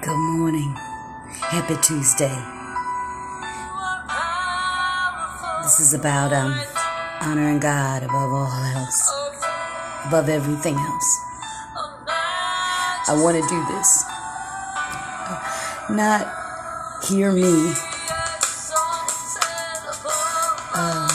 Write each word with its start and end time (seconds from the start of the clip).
Good 0.00 0.16
morning. 0.16 0.76
Happy 1.40 1.74
Tuesday. 1.82 2.38
This 5.64 5.80
is 5.80 5.92
about 5.92 6.32
um, 6.32 6.54
honoring 7.20 7.58
God 7.58 8.04
above 8.04 8.32
all 8.32 8.62
else, 8.76 9.12
above 10.06 10.28
everything 10.28 10.76
else. 10.76 11.20
I 13.08 13.20
want 13.20 13.42
to 13.42 13.48
do 13.48 13.60
this. 13.74 14.04
Not 15.90 16.30
hear 17.04 17.32
me. 17.32 17.72
Uh, 20.74 21.08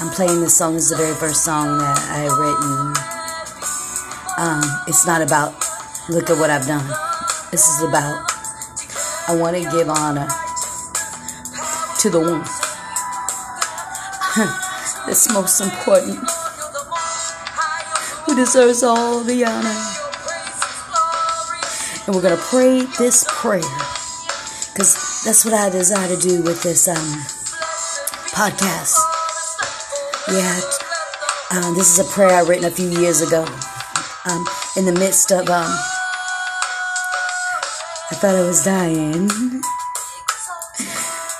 I'm 0.00 0.10
playing 0.10 0.40
this 0.40 0.58
song. 0.58 0.74
This 0.74 0.90
is 0.90 0.90
the 0.90 0.96
very 0.96 1.14
first 1.14 1.44
song 1.44 1.78
that 1.78 1.98
I 2.10 2.18
have 2.26 2.36
written. 2.36 2.94
Um, 4.38 4.82
it's 4.88 5.06
not 5.06 5.22
about 5.22 5.54
look 6.08 6.30
at 6.30 6.36
what 6.36 6.50
I've 6.50 6.66
done. 6.66 7.07
This 7.50 7.66
is 7.66 7.82
about 7.82 8.30
I 9.26 9.34
want 9.34 9.56
to 9.56 9.62
give 9.62 9.88
honor 9.88 10.28
to 12.00 12.10
the 12.10 12.20
one 12.20 12.44
that's 15.06 15.32
most 15.32 15.60
important, 15.60 16.18
who 18.24 18.36
deserves 18.36 18.82
all 18.82 19.20
the 19.20 19.44
honor. 19.46 19.76
And 22.06 22.14
we're 22.14 22.22
going 22.22 22.36
to 22.36 22.44
pray 22.44 22.82
this 22.98 23.24
prayer 23.28 23.60
because 24.72 25.22
that's 25.24 25.44
what 25.44 25.54
I 25.54 25.70
desire 25.70 26.08
to 26.08 26.20
do 26.20 26.42
with 26.42 26.62
this 26.62 26.86
um, 26.86 26.96
podcast. 28.32 28.94
Yeah, 30.28 30.60
um, 31.50 31.74
this 31.74 31.98
is 31.98 32.06
a 32.06 32.12
prayer 32.12 32.30
I 32.30 32.42
written 32.42 32.66
a 32.66 32.70
few 32.70 32.88
years 32.88 33.22
ago 33.22 33.44
um, 34.26 34.46
in 34.76 34.84
the 34.84 34.96
midst 34.98 35.32
of. 35.32 35.48
Um, 35.48 35.74
I 38.10 38.14
thought 38.14 38.36
I 38.36 38.40
was 38.40 38.64
dying. 38.64 39.28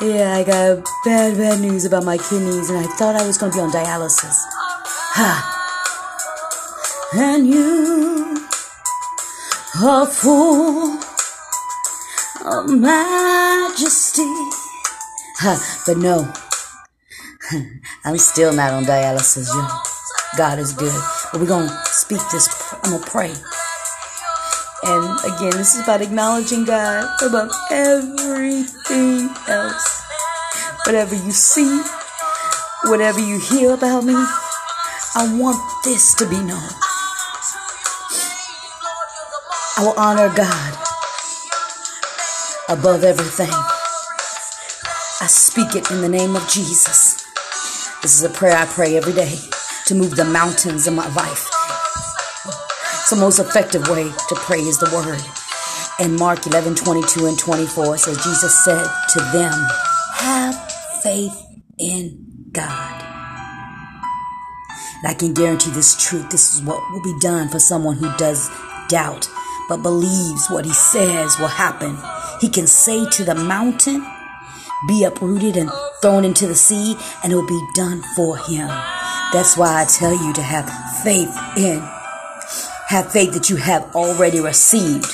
Yeah, 0.00 0.34
I 0.34 0.44
got 0.44 0.82
bad, 1.04 1.36
bad 1.36 1.60
news 1.60 1.84
about 1.84 2.04
my 2.04 2.16
kidneys, 2.16 2.70
and 2.70 2.78
I 2.78 2.86
thought 2.96 3.16
I 3.16 3.26
was 3.26 3.36
to 3.52 3.58
be 3.58 3.62
on 3.62 3.70
dialysis. 3.70 4.34
Ha! 5.12 5.50
And 7.14 7.46
you 7.46 8.38
are 9.84 10.06
full 10.06 10.98
of 12.46 12.70
majesty. 12.70 14.22
Ha! 15.40 15.82
But 15.86 15.98
no, 15.98 16.32
I'm 18.04 18.16
still 18.16 18.54
not 18.54 18.72
on 18.72 18.84
dialysis, 18.84 19.48
yo. 19.48 19.68
God 20.38 20.58
is 20.58 20.72
good. 20.72 20.92
But 21.30 21.42
we're 21.42 21.46
to 21.68 21.76
speak 21.84 22.20
this, 22.32 22.48
I'm 22.82 22.98
to 23.02 23.10
pray. 23.10 23.34
And 24.86 25.18
again, 25.24 25.56
this 25.56 25.74
is 25.74 25.82
about 25.82 26.02
acknowledging 26.02 26.64
God 26.64 27.08
above 27.22 27.50
everything 27.70 29.30
else. 29.48 30.02
Whatever 30.84 31.14
you 31.14 31.32
see, 31.32 31.80
whatever 32.84 33.18
you 33.18 33.40
hear 33.40 33.72
about 33.72 34.04
me, 34.04 34.14
I 35.16 35.34
want 35.38 35.58
this 35.84 36.14
to 36.16 36.28
be 36.28 36.36
known. 36.36 36.68
I 39.76 39.84
will 39.84 39.94
honor 39.96 40.28
God 40.34 40.78
above 42.68 43.04
everything. 43.04 43.50
I 45.20 45.26
speak 45.26 45.74
it 45.74 45.90
in 45.90 46.02
the 46.02 46.08
name 46.08 46.36
of 46.36 46.46
Jesus. 46.48 47.24
This 48.02 48.18
is 48.18 48.22
a 48.22 48.28
prayer 48.28 48.56
I 48.56 48.66
pray 48.66 48.98
every 48.98 49.14
day 49.14 49.38
to 49.86 49.94
move 49.94 50.16
the 50.16 50.24
mountains 50.24 50.86
in 50.86 50.94
my 50.94 51.08
life. 51.14 51.53
The 53.14 53.20
most 53.20 53.38
effective 53.38 53.86
way 53.88 54.10
to 54.10 54.34
pray 54.34 54.58
is 54.58 54.80
the 54.80 54.90
word. 54.92 55.22
And 56.00 56.18
Mark 56.18 56.48
11, 56.48 56.74
22 56.74 57.26
and 57.26 57.38
24 57.38 57.96
says, 57.96 58.16
Jesus 58.16 58.64
said 58.64 58.84
to 59.10 59.20
them, 59.32 59.52
have 60.14 60.72
faith 61.00 61.40
in 61.78 62.48
God. 62.50 63.02
And 64.98 65.06
I 65.06 65.14
can 65.14 65.32
guarantee 65.32 65.70
this 65.70 65.96
truth. 65.96 66.28
This 66.28 66.56
is 66.56 66.62
what 66.62 66.82
will 66.90 67.04
be 67.04 67.16
done 67.20 67.48
for 67.50 67.60
someone 67.60 67.98
who 67.98 68.12
does 68.16 68.50
doubt, 68.88 69.28
but 69.68 69.76
believes 69.76 70.48
what 70.50 70.64
he 70.64 70.72
says 70.72 71.38
will 71.38 71.46
happen. 71.46 71.96
He 72.40 72.48
can 72.48 72.66
say 72.66 73.08
to 73.10 73.22
the 73.22 73.36
mountain, 73.36 74.04
be 74.88 75.04
uprooted 75.04 75.56
and 75.56 75.70
thrown 76.02 76.24
into 76.24 76.48
the 76.48 76.56
sea, 76.56 76.96
and 77.22 77.32
it 77.32 77.36
will 77.36 77.46
be 77.46 77.64
done 77.74 78.02
for 78.16 78.36
him. 78.38 78.66
That's 79.32 79.56
why 79.56 79.82
I 79.82 79.84
tell 79.84 80.12
you 80.12 80.32
to 80.32 80.42
have 80.42 80.68
faith 81.04 81.32
in 81.56 81.93
have 82.88 83.10
faith 83.10 83.32
that 83.34 83.48
you 83.50 83.56
have 83.56 83.94
already 83.94 84.40
received 84.40 85.06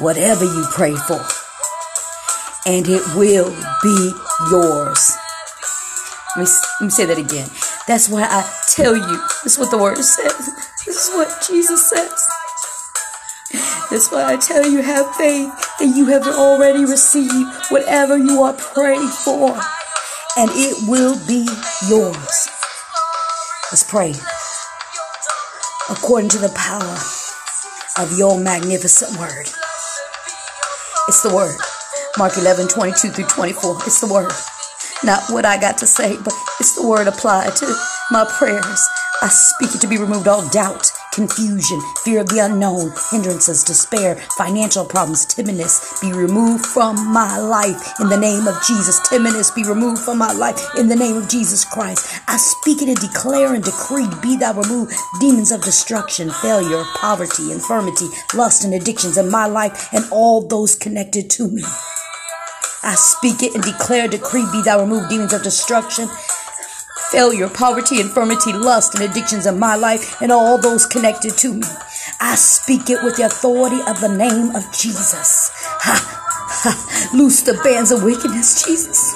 whatever 0.00 0.44
you 0.44 0.64
pray 0.72 0.94
for, 0.94 1.20
and 2.66 2.86
it 2.86 3.02
will 3.16 3.50
be 3.82 4.12
yours. 4.50 5.16
Let 6.36 6.44
me, 6.44 6.50
let 6.80 6.84
me 6.86 6.90
say 6.90 7.04
that 7.06 7.18
again. 7.18 7.48
That's 7.86 8.08
why 8.08 8.24
I 8.24 8.48
tell 8.68 8.94
you. 8.94 9.16
This 9.42 9.54
is 9.54 9.58
what 9.58 9.70
the 9.70 9.78
word 9.78 9.98
says. 9.98 10.50
This 10.84 11.08
is 11.08 11.14
what 11.14 11.42
Jesus 11.48 11.88
says. 11.88 12.28
That's 13.90 14.12
why 14.12 14.34
I 14.34 14.36
tell 14.36 14.68
you 14.68 14.82
have 14.82 15.16
faith 15.16 15.48
that 15.78 15.94
you 15.96 16.04
have 16.06 16.26
already 16.26 16.84
received 16.84 17.32
whatever 17.70 18.18
you 18.18 18.42
are 18.42 18.52
praying 18.52 19.08
for, 19.08 19.58
and 20.36 20.50
it 20.52 20.86
will 20.86 21.16
be 21.26 21.48
yours. 21.88 22.48
Let's 23.72 23.82
pray 23.82 24.12
according 25.90 26.30
to 26.30 26.38
the 26.38 26.48
power 26.50 26.96
of 28.02 28.18
your 28.18 28.38
magnificent 28.40 29.18
word. 29.18 29.46
It's 31.08 31.22
the 31.22 31.34
word. 31.34 31.56
Mark 32.16 32.38
11, 32.38 32.68
22 32.68 33.10
through 33.10 33.26
24. 33.26 33.76
It's 33.86 34.00
the 34.00 34.12
word. 34.12 34.32
Not 35.04 35.22
what 35.28 35.44
I 35.44 35.60
got 35.60 35.76
to 35.78 35.86
say, 35.86 36.16
but 36.16 36.32
it's 36.58 36.74
the 36.74 36.86
word 36.86 37.06
applied 37.06 37.54
to 37.56 37.66
my 38.10 38.24
prayers. 38.38 38.88
I 39.20 39.28
speak 39.28 39.74
it 39.74 39.80
to 39.82 39.86
be 39.86 39.98
removed 39.98 40.26
all 40.26 40.48
doubt, 40.48 40.90
confusion, 41.14 41.80
fear 42.04 42.20
of 42.20 42.28
the 42.28 42.40
unknown, 42.40 42.92
hindrances, 43.10 43.62
despair, 43.62 44.16
financial 44.36 44.84
problems, 44.84 45.24
timidness 45.26 46.00
be 46.02 46.12
removed 46.12 46.66
from 46.66 46.96
my 47.12 47.38
life 47.38 47.94
in 48.00 48.08
the 48.08 48.16
name 48.16 48.48
of 48.48 48.60
Jesus. 48.66 49.00
Timidness 49.00 49.54
be 49.54 49.64
removed 49.64 50.02
from 50.02 50.18
my 50.18 50.32
life 50.32 50.60
in 50.76 50.88
the 50.88 50.96
name 50.96 51.16
of 51.16 51.28
Jesus 51.28 51.64
Christ. 51.64 52.20
I 52.26 52.36
speak 52.36 52.82
it 52.82 52.88
and 52.88 52.98
declare 52.98 53.54
and 53.54 53.62
decree, 53.62 54.08
be 54.20 54.36
thou 54.36 54.52
removed 54.52 54.92
demons 55.20 55.52
of 55.52 55.62
destruction, 55.62 56.30
failure, 56.30 56.84
poverty, 56.96 57.52
infirmity, 57.52 58.08
lust, 58.34 58.64
and 58.64 58.74
addictions 58.74 59.16
in 59.16 59.30
my 59.30 59.46
life 59.46 59.92
and 59.92 60.04
all 60.10 60.46
those 60.46 60.74
connected 60.74 61.30
to 61.30 61.48
me. 61.48 61.62
I 62.82 62.96
speak 62.96 63.42
it 63.42 63.54
and 63.54 63.64
declare, 63.64 64.08
decree, 64.08 64.44
be 64.52 64.62
thou 64.62 64.80
removed 64.80 65.08
demons 65.08 65.32
of 65.32 65.42
destruction, 65.42 66.06
failure, 67.14 67.48
poverty, 67.48 68.00
infirmity, 68.00 68.52
lust, 68.52 68.96
and 68.96 69.08
addictions 69.08 69.46
in 69.46 69.56
my 69.56 69.76
life 69.76 70.20
and 70.20 70.32
all 70.32 70.58
those 70.58 70.84
connected 70.84 71.38
to 71.38 71.54
me. 71.54 71.62
I 72.18 72.34
speak 72.34 72.90
it 72.90 73.04
with 73.04 73.16
the 73.16 73.26
authority 73.26 73.78
of 73.86 74.00
the 74.00 74.08
name 74.08 74.50
of 74.56 74.64
Jesus. 74.72 75.48
Ha, 75.54 75.94
ha, 76.48 77.10
loose 77.14 77.42
the 77.42 77.54
bands 77.62 77.92
of 77.92 78.02
wickedness, 78.02 78.64
Jesus. 78.64 79.14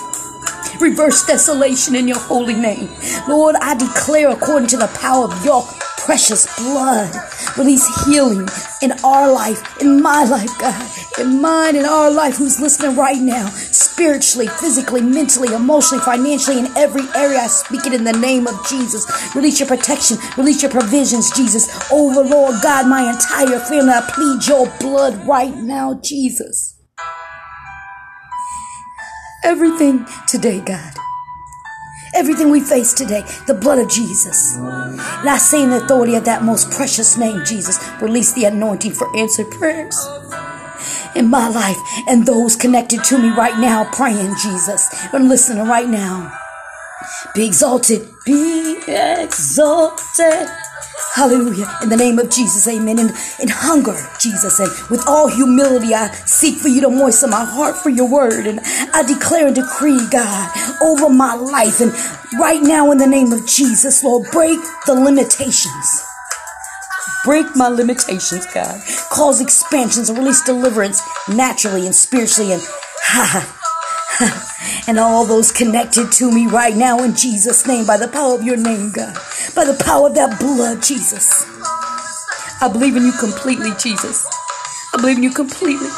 Reverse 0.80 1.26
desolation 1.26 1.96
in 1.96 2.06
your 2.06 2.20
holy 2.20 2.54
name. 2.54 2.88
Lord, 3.28 3.56
I 3.56 3.74
declare 3.74 4.30
according 4.30 4.68
to 4.68 4.76
the 4.76 4.86
power 5.02 5.24
of 5.24 5.44
your 5.44 5.64
precious 5.98 6.46
blood, 6.56 7.10
release 7.58 7.86
healing 8.06 8.48
in 8.82 8.92
our 9.04 9.30
life, 9.32 9.80
in 9.80 10.00
my 10.00 10.24
life, 10.24 10.50
God, 10.58 10.90
in 11.18 11.40
mine, 11.40 11.76
in 11.76 11.84
our 11.84 12.10
life, 12.10 12.36
who's 12.36 12.60
listening 12.60 12.96
right 12.96 13.20
now, 13.20 13.48
spiritually, 13.48 14.48
physically, 14.48 15.02
mentally, 15.02 15.52
emotionally, 15.54 16.02
financially, 16.04 16.58
in 16.58 16.66
every 16.76 17.02
area. 17.14 17.38
I 17.38 17.48
speak 17.48 17.86
it 17.86 17.92
in 17.92 18.04
the 18.04 18.12
name 18.12 18.46
of 18.46 18.54
Jesus. 18.68 19.34
Release 19.34 19.60
your 19.60 19.68
protection, 19.68 20.18
release 20.36 20.62
your 20.62 20.70
provisions, 20.70 21.30
Jesus. 21.36 21.68
Over, 21.90 22.22
Lord 22.22 22.56
God, 22.62 22.88
my 22.88 23.10
entire 23.10 23.58
family, 23.58 23.92
I 23.92 24.08
plead 24.08 24.46
your 24.46 24.66
blood 24.78 25.26
right 25.26 25.54
now, 25.54 26.00
Jesus 26.02 26.78
everything 29.48 30.04
today, 30.26 30.60
God. 30.60 31.07
Everything 32.18 32.50
we 32.50 32.60
face 32.60 32.92
today, 32.92 33.22
the 33.46 33.54
blood 33.54 33.78
of 33.78 33.88
Jesus. 33.88 34.56
And 34.56 35.30
I 35.30 35.36
say 35.36 35.62
in 35.62 35.70
the 35.70 35.84
authority 35.84 36.16
of 36.16 36.24
that 36.24 36.42
most 36.42 36.68
precious 36.72 37.16
name, 37.16 37.44
Jesus, 37.44 37.78
release 38.02 38.32
the 38.32 38.44
anointing 38.44 38.90
for 38.90 39.06
answered 39.16 39.48
prayers 39.52 39.96
in 41.14 41.28
my 41.28 41.48
life 41.48 41.76
and 42.08 42.26
those 42.26 42.56
connected 42.56 43.04
to 43.04 43.18
me 43.18 43.28
right 43.30 43.56
now, 43.60 43.88
praying, 43.92 44.34
Jesus, 44.42 44.88
and 45.12 45.28
listening 45.28 45.64
right 45.68 45.88
now. 45.88 46.36
Be 47.36 47.46
exalted, 47.46 48.12
be 48.26 48.80
exalted. 48.88 50.48
Hallelujah. 51.14 51.68
In 51.82 51.88
the 51.88 51.96
name 51.96 52.18
of 52.18 52.30
Jesus, 52.30 52.68
amen. 52.68 52.98
In, 52.98 53.08
in 53.40 53.48
hunger, 53.48 53.96
Jesus, 54.20 54.60
and 54.60 54.70
with 54.90 55.06
all 55.06 55.28
humility, 55.28 55.94
I 55.94 56.10
seek 56.26 56.58
for 56.58 56.68
you 56.68 56.80
to 56.82 56.90
moisten 56.90 57.30
my 57.30 57.44
heart 57.44 57.76
for 57.76 57.88
your 57.88 58.08
word. 58.08 58.46
And 58.46 58.60
I 58.92 59.02
declare 59.02 59.46
and 59.46 59.54
decree, 59.54 60.00
God, 60.10 60.50
over 60.82 61.08
my 61.08 61.34
life. 61.34 61.80
And 61.80 61.92
right 62.38 62.62
now, 62.62 62.92
in 62.92 62.98
the 62.98 63.06
name 63.06 63.32
of 63.32 63.46
Jesus, 63.46 64.04
Lord, 64.04 64.30
break 64.30 64.60
the 64.86 64.94
limitations. 64.94 66.04
Break 67.24 67.46
my 67.56 67.68
limitations, 67.68 68.46
God. 68.54 68.80
Cause 69.10 69.40
expansions 69.40 70.08
and 70.08 70.18
release 70.18 70.42
deliverance 70.42 71.02
naturally 71.28 71.84
and 71.86 71.94
spiritually 71.94 72.52
and 72.52 72.62
ha 73.02 73.54
and 74.86 74.98
all 74.98 75.24
those 75.24 75.52
connected 75.52 76.10
to 76.12 76.30
me 76.30 76.46
right 76.46 76.76
now 76.76 77.02
in 77.02 77.14
Jesus' 77.14 77.66
name, 77.66 77.86
by 77.86 77.96
the 77.96 78.08
power 78.08 78.34
of 78.34 78.42
your 78.42 78.56
name, 78.56 78.90
God, 78.90 79.16
by 79.58 79.64
the 79.64 79.82
power 79.82 80.06
of 80.06 80.14
that 80.14 80.38
blood, 80.38 80.80
Jesus. 80.80 81.44
I 82.62 82.70
believe 82.72 82.94
in 82.94 83.02
you 83.02 83.10
completely, 83.10 83.70
Jesus. 83.82 84.24
I 84.94 85.00
believe 85.00 85.16
in 85.16 85.24
you 85.24 85.32
completely 85.34 85.90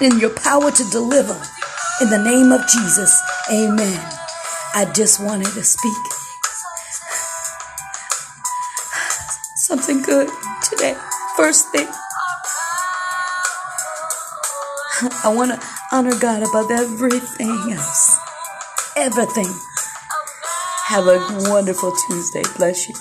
and 0.00 0.14
in 0.14 0.18
your 0.18 0.30
power 0.30 0.70
to 0.70 0.84
deliver. 0.88 1.36
In 2.00 2.08
the 2.08 2.16
name 2.24 2.50
of 2.50 2.66
Jesus, 2.66 3.20
amen. 3.52 4.00
I 4.74 4.90
just 4.96 5.22
wanted 5.22 5.52
to 5.52 5.62
speak 5.62 5.92
something 9.56 10.00
good 10.00 10.30
today. 10.62 10.96
First 11.36 11.68
thing, 11.72 11.86
I 15.22 15.28
want 15.28 15.52
to 15.52 15.60
honor 15.92 16.18
God 16.18 16.42
above 16.42 16.70
everything 16.70 17.70
else. 17.70 18.16
Everything. 18.96 19.52
Have 20.88 21.06
a 21.08 21.18
wonderful 21.50 21.92
Tuesday. 22.08 22.42
Bless 22.58 22.88
you. 22.88 22.94